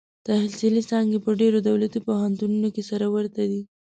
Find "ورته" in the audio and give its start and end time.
3.15-3.41